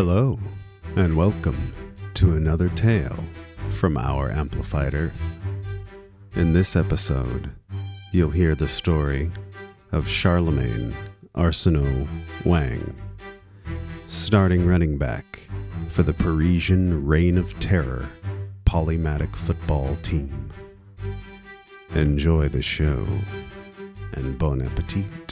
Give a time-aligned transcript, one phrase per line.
[0.00, 0.38] Hello,
[0.94, 1.74] and welcome
[2.14, 3.18] to another tale
[3.68, 5.20] from our Amplified Earth.
[6.36, 7.50] In this episode,
[8.12, 9.32] you'll hear the story
[9.90, 10.94] of Charlemagne
[11.34, 12.06] Arsenault
[12.44, 12.94] Wang,
[14.06, 15.40] starting running back
[15.88, 18.08] for the Parisian Reign of Terror
[18.64, 20.52] polymatic football team.
[21.96, 23.04] Enjoy the show,
[24.12, 25.27] and bon appetit.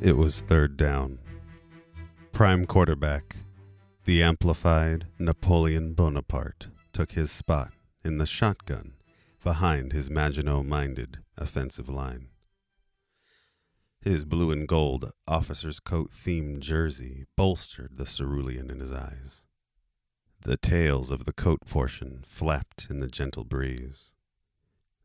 [0.00, 1.18] It was third down.
[2.30, 3.36] Prime quarterback,
[4.04, 7.72] the amplified Napoleon Bonaparte, took his spot
[8.04, 8.92] in the shotgun
[9.42, 12.28] behind his Maginot minded offensive line.
[14.02, 19.44] His blue and gold officer's coat themed jersey bolstered the cerulean in his eyes.
[20.42, 24.12] The tails of the coat portion flapped in the gentle breeze.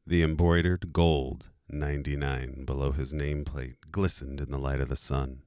[0.06, 5.44] The embroidered gold 99 below his nameplate glistened in the light of the sun.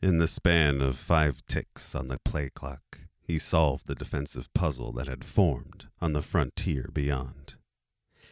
[0.00, 4.92] In the span of five ticks on the play clock, he solved the defensive puzzle
[4.92, 7.54] that had formed on the frontier beyond.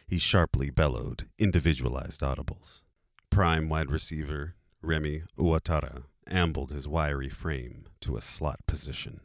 [0.07, 2.83] He sharply bellowed individualized audibles.
[3.29, 9.19] Prime wide receiver Remy Ouattara ambled his wiry frame to a slot position.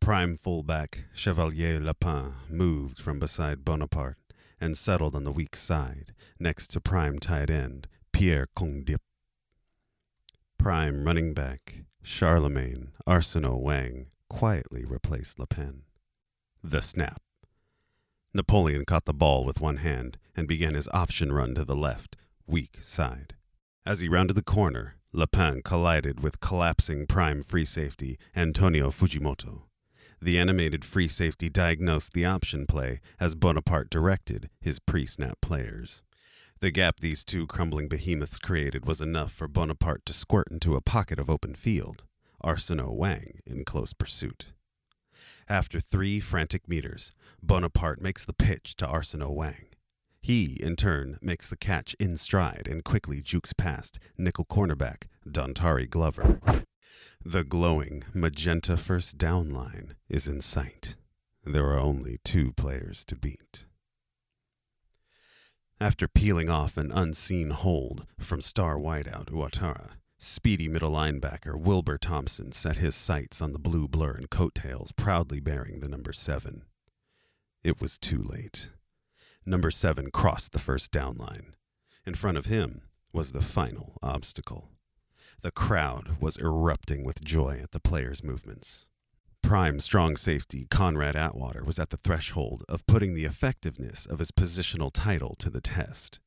[0.00, 4.25] Prime fullback Chevalier Lapin moved from beside Bonaparte
[4.60, 9.00] and settled on the weak side next to prime tight end Pierre Congdip.
[10.58, 15.82] Prime running back Charlemagne Arsenault Wang quietly replaced Lapin.
[16.62, 17.20] The snap.
[18.34, 22.16] Napoleon caught the ball with one hand and began his option run to the left,
[22.46, 23.34] weak side.
[23.84, 29.62] As he rounded the corner, Lapin collided with collapsing prime free safety Antonio Fujimoto.
[30.20, 36.02] The animated free safety diagnosed the option play as Bonaparte directed his pre snap players.
[36.60, 40.80] The gap these two crumbling behemoths created was enough for Bonaparte to squirt into a
[40.80, 42.04] pocket of open field,
[42.42, 44.52] Arsenault Wang in close pursuit.
[45.48, 47.12] After three frantic meters,
[47.42, 49.68] Bonaparte makes the pitch to Arsenault Wang.
[50.22, 55.88] He, in turn, makes the catch in stride and quickly jukes past nickel cornerback Dontari
[55.88, 56.40] Glover.
[57.28, 60.94] The glowing magenta first down line is in sight.
[61.44, 63.66] There are only two players to beat.
[65.80, 72.52] After peeling off an unseen hold from star wideout Ouattara, speedy middle linebacker Wilbur Thompson
[72.52, 76.62] set his sights on the blue blur and coattails proudly bearing the number seven.
[77.64, 78.70] It was too late.
[79.44, 81.56] Number seven crossed the first down line.
[82.06, 82.82] In front of him
[83.12, 84.75] was the final obstacle.
[85.42, 88.88] The crowd was erupting with joy at the player's movements.
[89.42, 94.32] Prime strong safety Conrad Atwater was at the threshold of putting the effectiveness of his
[94.32, 96.20] positional title to the test.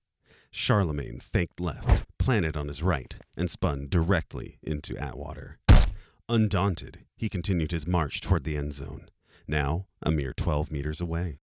[0.51, 5.59] Charlemagne faked left, planted on his right, and spun directly into Atwater.
[6.29, 9.09] Undaunted, he continued his march toward the end zone,
[9.47, 11.39] now a mere 12 meters away.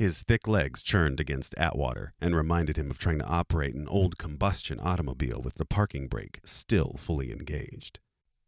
[0.00, 4.16] His thick legs churned against Atwater and reminded him of trying to operate an old
[4.16, 8.00] combustion automobile with the parking brake still fully engaged.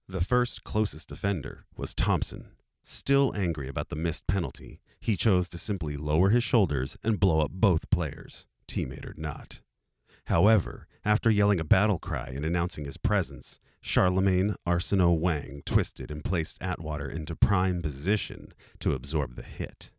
[0.08, 2.52] The first closest defender was Thompson.
[2.82, 7.40] Still angry about the missed penalty, he chose to simply lower his shoulders and blow
[7.42, 9.60] up both players, teammate or not.
[10.28, 16.24] However, after yelling a battle cry and announcing his presence, Charlemagne Arsenault Wang twisted and
[16.24, 19.92] placed Atwater into prime position to absorb the hit.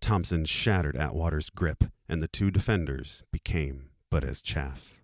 [0.00, 5.00] Thompson shattered Atwater's grip, and the two defenders became but as chaff.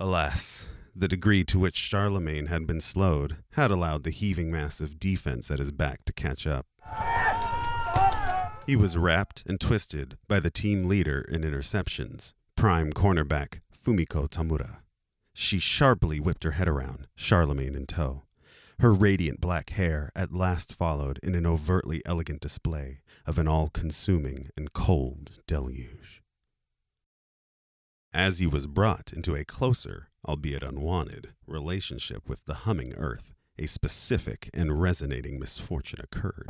[0.00, 4.98] Alas, the degree to which Charlemagne had been slowed had allowed the heaving mass of
[4.98, 6.66] defense at his back to catch up.
[8.66, 14.78] He was wrapped and twisted by the team leader in interceptions, prime cornerback Fumiko Tamura.
[15.34, 18.22] She sharply whipped her head around, Charlemagne in tow.
[18.80, 23.70] Her radiant black hair at last followed in an overtly elegant display of an all
[23.70, 26.22] consuming and cold deluge.
[28.12, 33.66] As he was brought into a closer, albeit unwanted, relationship with the humming earth, a
[33.66, 36.46] specific and resonating misfortune occurred.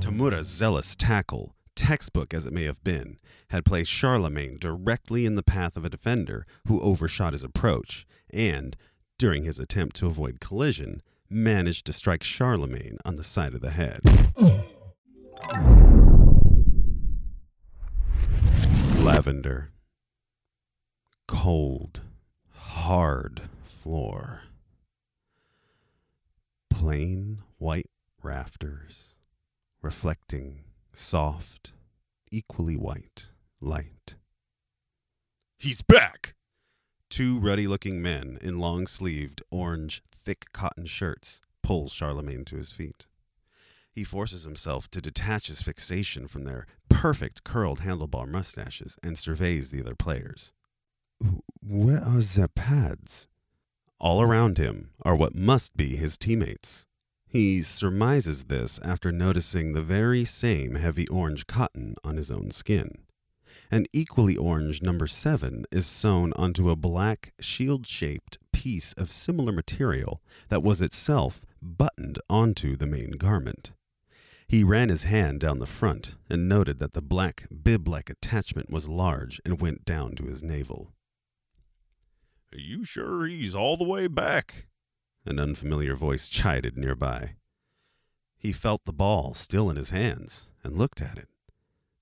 [0.00, 3.18] Tamura's zealous tackle, textbook as it may have been,
[3.50, 8.76] had placed Charlemagne directly in the path of a defender who overshot his approach and,
[9.18, 13.70] during his attempt to avoid collision, managed to strike Charlemagne on the side of the
[13.70, 14.00] head.
[19.02, 19.70] Lavender.
[21.26, 22.02] Cold,
[22.54, 24.42] hard floor.
[26.70, 27.90] Plain white
[28.22, 29.16] rafters,
[29.82, 31.72] reflecting soft,
[32.30, 33.30] equally white
[33.60, 34.16] light.
[35.58, 36.34] He's back!
[37.10, 42.70] Two ruddy looking men in long sleeved, orange, thick cotton shirts pull Charlemagne to his
[42.70, 43.06] feet.
[43.90, 49.70] He forces himself to detach his fixation from their perfect curled handlebar mustaches and surveys
[49.70, 50.52] the other players.
[51.60, 53.26] Where are the pads?
[53.98, 56.86] All around him are what must be his teammates.
[57.26, 63.02] He surmises this after noticing the very same heavy orange cotton on his own skin.
[63.70, 69.52] An equally orange number 7 is sewn onto a black shield shaped piece of similar
[69.52, 73.72] material that was itself buttoned onto the main garment.
[74.48, 78.70] He ran his hand down the front and noted that the black bib like attachment
[78.72, 80.92] was large and went down to his navel.
[82.52, 84.66] Are you sure he's all the way back?
[85.26, 87.34] An unfamiliar voice chided nearby.
[88.38, 91.28] He felt the ball still in his hands and looked at it.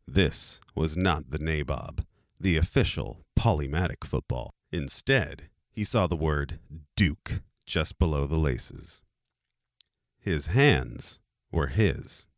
[0.07, 2.05] This was not the nabob,
[2.39, 4.51] the official polymatic football.
[4.71, 6.59] Instead, he saw the word
[6.95, 9.03] Duke just below the laces.
[10.19, 11.21] His hands
[11.51, 12.29] were his.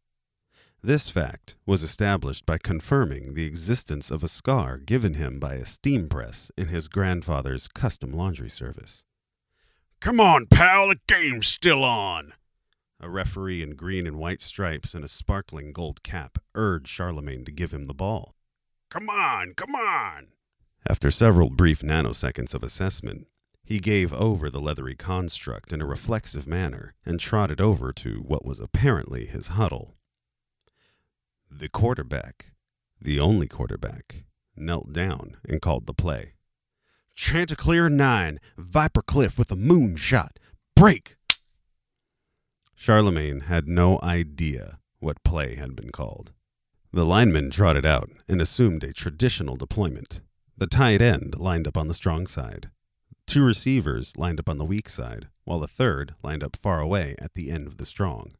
[0.82, 5.64] This fact was established by confirming the existence of a scar given him by a
[5.64, 9.04] steam press in his grandfather's custom laundry service.
[10.00, 12.32] Come on, pal, the game's still on.
[13.00, 17.52] A referee in green and white stripes and a sparkling gold cap urged Charlemagne to
[17.52, 18.34] give him the ball.
[18.90, 20.28] Come on, come on.
[20.88, 23.28] After several brief nanoseconds of assessment,
[23.62, 28.44] he gave over the leathery construct in a reflexive manner and trotted over to what
[28.44, 29.94] was apparently his huddle.
[31.50, 32.52] The quarterback,
[33.00, 34.24] the only quarterback,
[34.56, 36.32] knelt down and called the play.
[37.14, 40.38] Chanticleer 9, Viper Cliff with a moonshot.
[40.74, 41.17] Break!
[42.80, 46.30] Charlemagne had no idea what play had been called.
[46.92, 50.20] The linemen trotted out and assumed a traditional deployment.
[50.56, 52.70] The tight end lined up on the strong side.
[53.26, 57.16] Two receivers lined up on the weak side, while the third lined up far away
[57.20, 58.36] at the end of the strong.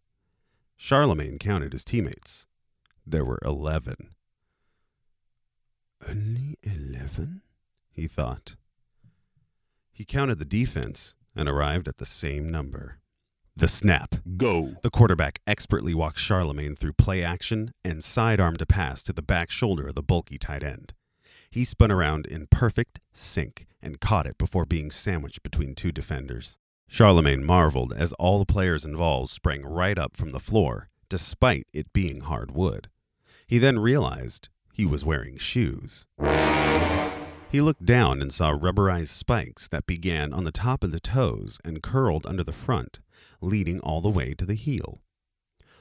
[0.77, 2.47] Charlemagne counted his teammates
[3.05, 4.15] there were eleven.
[6.09, 7.43] Only eleven?
[7.91, 8.55] he thought.
[9.91, 13.01] He counted the defense and arrived at the same number.
[13.59, 14.15] The snap.
[14.37, 14.77] Go.
[14.83, 19.51] The quarterback expertly walked Charlemagne through play action and sidearmed a pass to the back
[19.51, 20.95] shoulder of the bulky tight end.
[21.51, 26.61] He spun around in perfect sync and caught it before being sandwiched between two defenders.
[26.87, 31.93] Charlemagne marveled as all the players involved sprang right up from the floor, despite it
[31.93, 32.89] being hard wood.
[33.45, 36.07] He then realized he was wearing shoes.
[37.51, 41.59] He looked down and saw rubberized spikes that began on the top of the toes
[41.65, 43.01] and curled under the front,
[43.41, 45.01] leading all the way to the heel.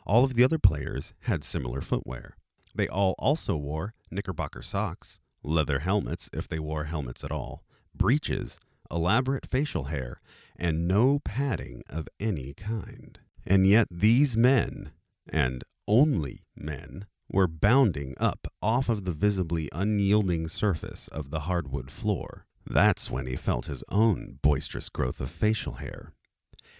[0.06, 2.38] All of the other players had similar footwear.
[2.74, 7.64] They all also wore knickerbocker socks, leather helmets if they wore helmets at all,
[7.94, 8.60] breeches,
[8.92, 10.22] elaborate facial hair,
[10.58, 13.20] and no padding of any kind.
[13.46, 14.92] And yet these men,
[15.28, 21.92] and only men, were bounding up off of the visibly unyielding surface of the hardwood
[21.92, 22.46] floor.
[22.66, 26.14] That's when he felt his own boisterous growth of facial hair.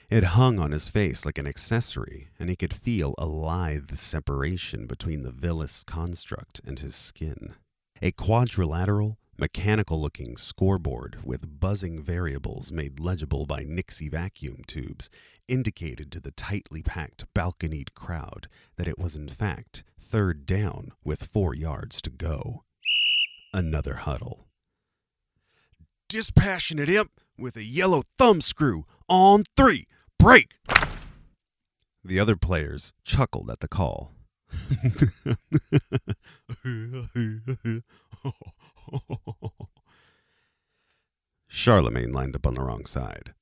[0.10, 4.88] It hung on his face like an accessory, and he could feel a lithe separation
[4.88, 7.56] between the villous construct and his skin.
[8.02, 15.10] A quadrilateral, mechanical looking scoreboard with buzzing variables made legible by Nixie vacuum tubes
[15.50, 18.48] indicated to the tightly packed balconied crowd
[18.78, 22.64] that it was in fact third down with four yards to go.
[23.54, 24.46] Another huddle.
[26.08, 29.86] Dispassionate imp with a yellow thumb screw on three.
[30.20, 30.56] Break!
[32.04, 34.14] The other players chuckled at the call.
[41.48, 43.34] Charlemagne lined up on the wrong side.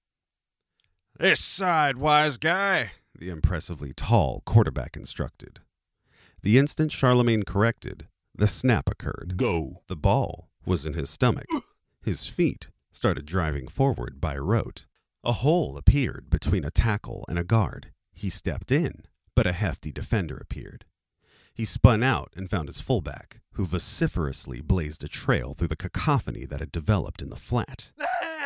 [1.17, 5.59] This side, wise guy, the impressively tall quarterback instructed.
[6.41, 9.35] The instant Charlemagne corrected, the snap occurred.
[9.37, 9.81] Go.
[9.87, 11.47] The ball was in his stomach.
[12.03, 14.85] His feet started driving forward by rote.
[15.25, 17.87] A hole appeared between a tackle and a guard.
[18.13, 19.05] He stepped in,
[19.35, 20.85] but a hefty defender appeared.
[21.51, 26.45] He spun out and found his fullback, who vociferously blazed a trail through the cacophony
[26.45, 27.91] that had developed in the flat.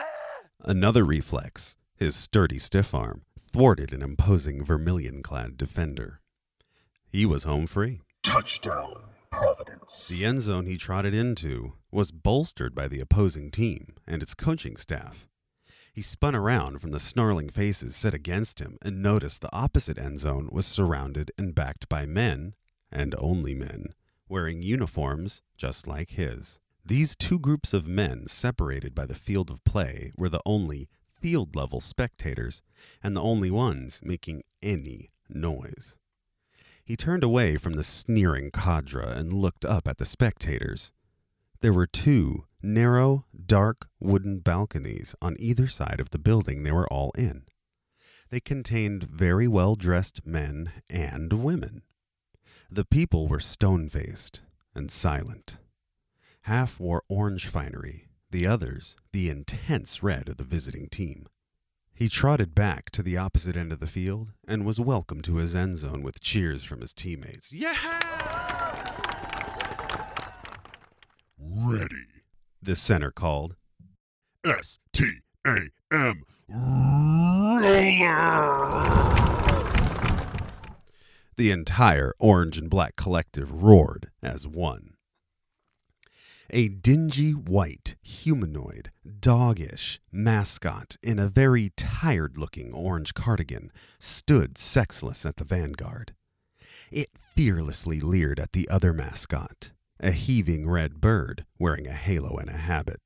[0.63, 6.21] Another reflex, his sturdy stiff arm, thwarted an imposing vermilion clad defender.
[7.09, 7.99] He was home free.
[8.23, 10.07] Touchdown, Providence.
[10.07, 14.77] The end zone he trotted into was bolstered by the opposing team and its coaching
[14.77, 15.28] staff.
[15.99, 20.21] He spun around from the snarling faces set against him and noticed the opposite end
[20.21, 22.53] zone was surrounded and backed by men
[22.89, 23.87] and only men,
[24.29, 26.61] wearing uniforms just like his.
[26.85, 31.53] These two groups of men, separated by the field of play, were the only field
[31.53, 32.61] level spectators
[33.03, 35.97] and the only ones making any noise.
[36.81, 40.93] He turned away from the sneering cadre and looked up at the spectators.
[41.61, 46.87] There were two narrow, dark wooden balconies on either side of the building they were
[46.87, 47.43] all in.
[48.29, 51.81] They contained very well dressed men and women.
[52.71, 54.41] The people were stone faced
[54.73, 55.57] and silent.
[56.43, 61.27] Half wore orange finery, the others the intense red of the visiting team.
[61.93, 65.57] He trotted back to the opposite end of the field and was welcomed to his
[65.57, 67.51] end zone with cheers from his teammates.
[67.51, 67.98] Yeah!
[71.61, 72.05] Ready.
[72.61, 73.57] The center called.
[74.45, 75.05] S T
[75.45, 75.57] A
[75.91, 76.23] M.
[76.47, 77.59] Roller.
[81.35, 84.93] The entire orange and black collective roared as one.
[86.49, 95.25] A dingy white, humanoid, doggish mascot in a very tired looking orange cardigan stood sexless
[95.25, 96.13] at the vanguard.
[96.89, 102.49] It fearlessly leered at the other mascot, a heaving red bird wearing a halo and
[102.49, 102.97] a habit.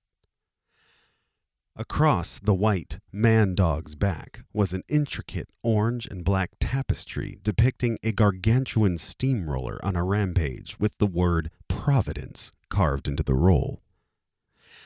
[1.75, 8.11] Across the white man dog's back was an intricate orange and black tapestry depicting a
[8.11, 13.81] gargantuan steamroller on a rampage with the word Providence carved into the roll.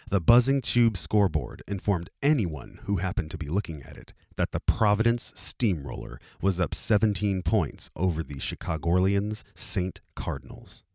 [0.09, 4.61] The buzzing tube scoreboard informed anyone who happened to be looking at it that the
[4.61, 9.99] Providence Steamroller was up 17 points over the Chicago Orleans St.
[10.15, 10.85] Cardinals.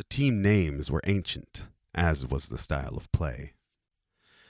[0.00, 3.52] The team names were ancient, as was the style of play.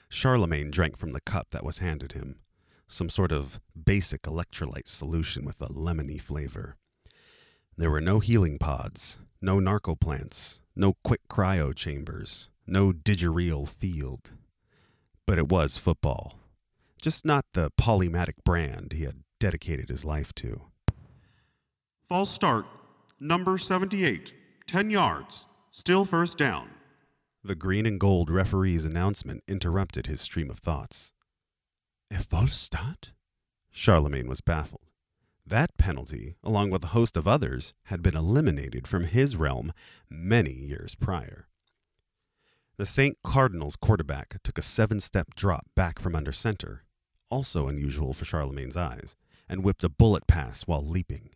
[0.07, 2.39] Charlemagne drank from the cup that was handed him,
[2.87, 6.77] some sort of basic electrolyte solution with a lemony flavor.
[7.75, 14.31] There were no healing pods, no narco plants, no quick cryo chambers, no didgereal field.
[15.27, 16.39] But it was football,
[17.01, 20.61] just not the polymatic brand he had dedicated his life to.
[22.07, 22.65] False start.
[23.19, 24.35] Number 78.
[24.71, 25.47] 10 yards.
[25.69, 26.69] Still first down.
[27.43, 31.13] The green and gold referee's announcement interrupted his stream of thoughts.
[32.09, 33.11] A false start?
[33.69, 34.85] Charlemagne was baffled.
[35.45, 39.73] That penalty, along with a host of others, had been eliminated from his realm
[40.09, 41.49] many years prior.
[42.77, 43.17] The St.
[43.25, 46.85] Cardinals quarterback took a seven step drop back from under center,
[47.29, 49.17] also unusual for Charlemagne's eyes,
[49.49, 51.31] and whipped a bullet pass while leaping.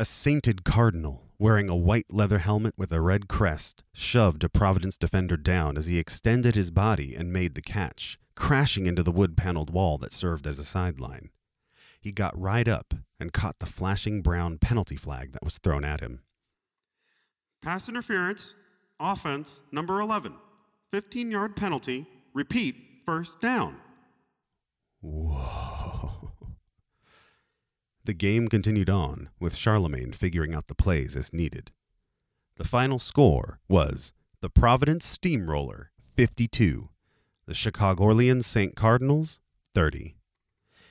[0.00, 4.96] A sainted cardinal, wearing a white leather helmet with a red crest, shoved a Providence
[4.96, 9.36] defender down as he extended his body and made the catch, crashing into the wood
[9.36, 11.30] paneled wall that served as a sideline.
[12.00, 15.98] He got right up and caught the flashing brown penalty flag that was thrown at
[15.98, 16.20] him.
[17.60, 18.54] Pass interference.
[19.00, 20.32] Offense number 11.
[20.92, 22.06] 15 yard penalty.
[22.34, 22.76] Repeat.
[23.04, 23.78] First down.
[25.00, 25.57] Whoa.
[28.08, 31.72] The game continued on, with Charlemagne figuring out the plays as needed.
[32.56, 36.88] The final score was the Providence Steamroller 52,
[37.44, 38.74] the Chicago Orleans St.
[38.74, 39.40] Cardinals
[39.74, 40.16] 30.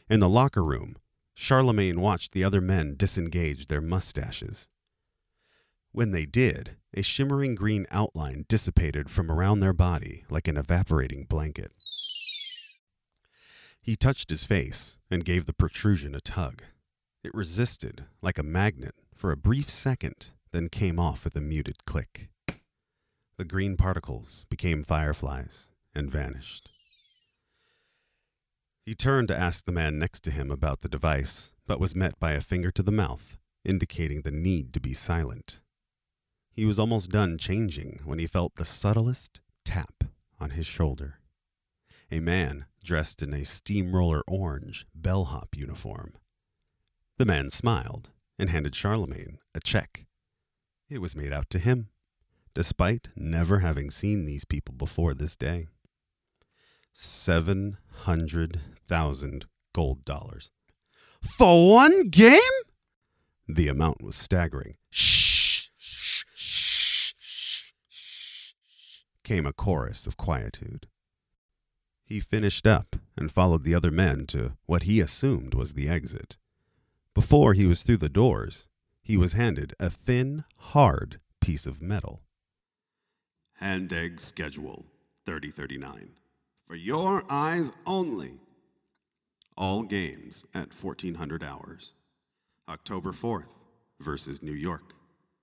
[0.07, 0.95] In the locker room,
[1.33, 4.69] Charlemagne watched the other men disengage their mustaches.
[5.91, 11.23] When they did, a shimmering green outline dissipated from around their body like an evaporating
[11.23, 11.71] blanket.
[13.81, 16.61] He touched his face and gave the protrusion a tug.
[17.27, 21.83] It resisted like a magnet for a brief second, then came off with a muted
[21.83, 22.29] click.
[23.37, 26.69] The green particles became fireflies and vanished.
[28.85, 32.17] He turned to ask the man next to him about the device, but was met
[32.17, 35.59] by a finger to the mouth, indicating the need to be silent.
[36.53, 40.05] He was almost done changing when he felt the subtlest tap
[40.39, 41.19] on his shoulder.
[42.09, 46.13] A man dressed in a steamroller orange bellhop uniform.
[47.17, 50.05] The man smiled and handed Charlemagne a check.
[50.87, 51.89] It was made out to him,
[52.53, 55.67] despite never having seen these people before this day.
[56.93, 60.51] Seven hundred thousand gold dollars.
[61.21, 62.39] For one game?
[63.47, 64.75] The amount was staggering.
[64.91, 67.13] Shh, shh, shh,
[67.89, 68.53] shh.
[69.23, 70.85] Came a chorus of quietude.
[72.05, 76.37] He finished up and followed the other men to what he assumed was the exit.
[77.17, 78.67] Before he was through the doors,
[79.01, 82.21] he was handed a thin, hard piece of metal.
[83.55, 84.85] Hand egg schedule
[85.25, 86.11] 3039.
[86.67, 88.33] For your eyes only.
[89.57, 91.95] All games at 1400 hours.
[92.69, 93.49] October 4th,
[93.99, 94.93] versus New York.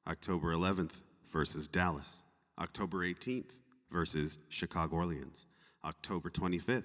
[0.06, 1.02] October 11th
[1.32, 2.22] versus Dallas.
[2.56, 3.50] October 18th
[3.90, 5.46] versus Chicago Orleans.
[5.84, 6.84] October 25th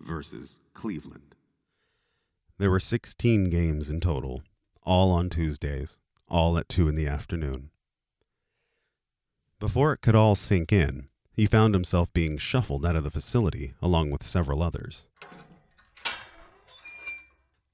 [0.00, 1.34] versus Cleveland.
[2.60, 4.42] There were 16 games in total,
[4.82, 5.98] all on Tuesdays,
[6.28, 7.70] all at 2 in the afternoon.
[9.58, 13.72] Before it could all sink in, he found himself being shuffled out of the facility
[13.80, 15.08] along with several others.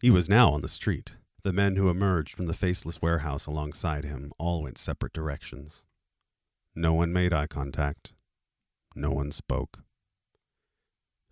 [0.00, 1.16] He was now on the street.
[1.42, 5.84] The men who emerged from the faceless warehouse alongside him all went separate directions.
[6.76, 8.12] No one made eye contact.
[8.94, 9.80] No one spoke.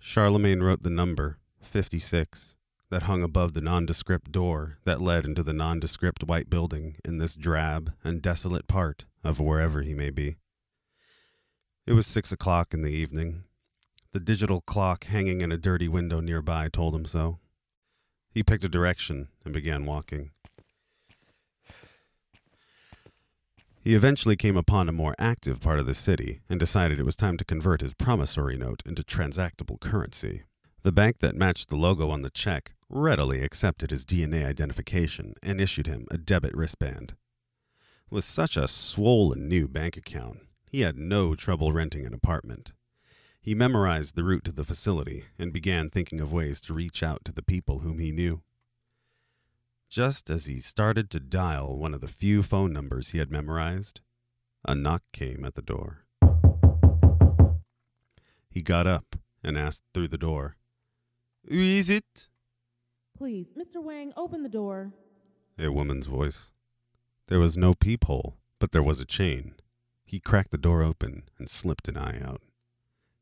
[0.00, 2.56] Charlemagne wrote the number, 56,
[2.94, 7.34] that hung above the nondescript door that led into the nondescript white building in this
[7.34, 10.36] drab and desolate part of wherever he may be.
[11.88, 13.42] It was six o'clock in the evening.
[14.12, 17.40] The digital clock hanging in a dirty window nearby told him so.
[18.30, 20.30] He picked a direction and began walking.
[23.82, 27.16] He eventually came upon a more active part of the city and decided it was
[27.16, 30.44] time to convert his promissory note into transactable currency.
[30.84, 35.60] The bank that matched the logo on the check readily accepted his DNA identification and
[35.60, 37.14] issued him a debit wristband.
[38.10, 42.72] With such a swollen new bank account, he had no trouble renting an apartment.
[43.40, 47.24] He memorized the route to the facility and began thinking of ways to reach out
[47.24, 48.42] to the people whom he knew.
[49.90, 54.00] Just as he started to dial one of the few phone numbers he had memorized,
[54.66, 56.04] a knock came at the door.
[58.48, 60.56] He got up and asked through the door,
[61.48, 62.28] Who is it?
[63.24, 63.82] Please, Mr.
[63.82, 64.92] Wang, open the door.
[65.58, 66.52] A woman's voice.
[67.28, 69.54] There was no peephole, but there was a chain.
[70.04, 72.42] He cracked the door open and slipped an eye out.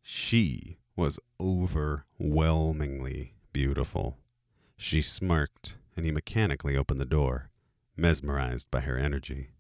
[0.03, 4.19] She was overwhelmingly beautiful.
[4.77, 7.51] She smirked, and he mechanically opened the door,
[7.97, 9.51] mesmerized by her energy.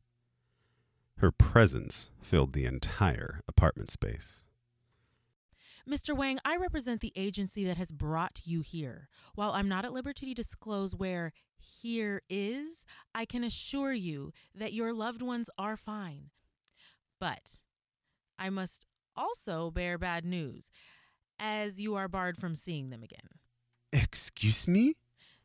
[1.18, 4.46] Her presence filled the entire apartment space.
[5.88, 6.16] Mr.
[6.16, 9.08] Wang, I represent the agency that has brought you here.
[9.34, 14.72] While I'm not at liberty to disclose where here is, I can assure you that
[14.72, 16.30] your loved ones are fine.
[17.18, 17.58] But
[18.38, 20.70] I must also bear bad news,
[21.38, 23.28] as you are barred from seeing them again.
[23.92, 24.94] Excuse me?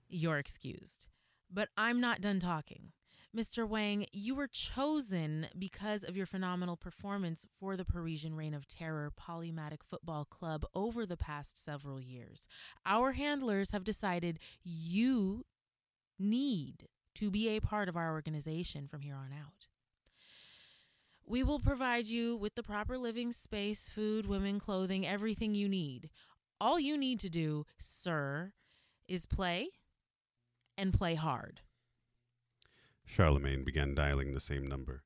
[0.08, 1.08] You're excused.
[1.52, 2.91] But I'm not done talking.
[3.36, 3.68] Mr.
[3.68, 9.12] Wang, you were chosen because of your phenomenal performance for the Parisian Reign of Terror
[9.12, 12.48] Polymatic Football Club over the past several years.
[12.86, 15.46] Our handlers have decided you
[16.18, 19.68] need to be a part of our organization from here on out.
[21.26, 26.10] We will provide you with the proper living space, food, women, clothing, everything you need.
[26.62, 28.54] All you need to do, sir,
[29.08, 29.68] is play
[30.78, 31.62] and play hard.
[33.08, 35.02] Charlemagne began dialing the same number.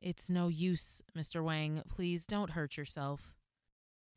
[0.00, 1.42] It's no use, Mr.
[1.42, 1.82] Wang.
[1.88, 3.34] Please don't hurt yourself.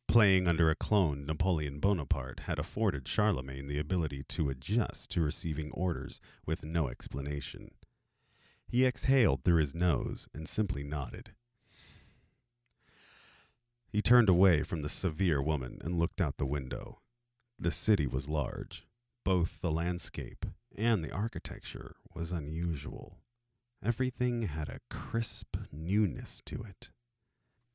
[0.07, 5.71] Playing under a clone, Napoleon Bonaparte had afforded Charlemagne the ability to adjust to receiving
[5.71, 7.71] orders with no explanation.
[8.67, 11.31] He exhaled through his nose and simply nodded.
[13.89, 16.99] He turned away from the severe woman and looked out the window.
[17.57, 18.85] The city was large.
[19.23, 20.45] Both the landscape
[20.77, 23.17] and the architecture was unusual.
[23.83, 26.91] Everything had a crisp newness to it.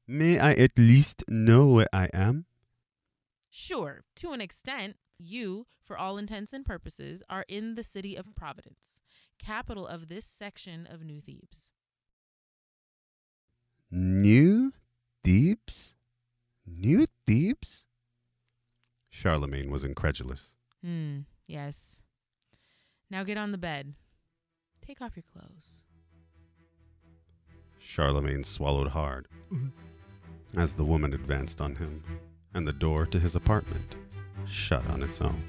[0.07, 2.47] May I at least know where I am?
[3.51, 8.35] Sure, to an extent, you, for all intents and purposes, are in the city of
[8.35, 9.01] Providence,
[9.39, 11.73] capital of this section of New Thebes.
[13.91, 14.73] New
[15.23, 15.95] Thebes?
[16.67, 17.85] New Thebes?
[19.11, 20.57] Charlemagne was incredulous.
[20.83, 22.02] Hmm, yes.
[23.13, 23.93] Now get on the bed.
[24.81, 25.85] Take off your clothes.
[27.79, 30.59] Charlemagne swallowed hard mm-hmm.
[30.59, 32.03] as the woman advanced on him,
[32.55, 33.97] and the door to his apartment
[34.47, 35.45] shut on its own.